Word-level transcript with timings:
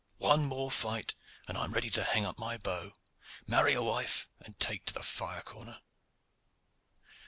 One 0.17 0.45
more 0.47 0.71
fight, 0.71 1.13
and 1.47 1.55
I 1.55 1.63
am 1.63 1.73
ready 1.73 1.91
to 1.91 2.03
hang 2.03 2.25
up 2.25 2.39
my 2.39 2.57
bow, 2.57 2.93
marry 3.45 3.75
a 3.75 3.83
wife, 3.83 4.27
and 4.39 4.59
take 4.59 4.83
to 4.87 4.95
the 4.95 5.03
fire 5.03 5.43
corner. 5.43 5.79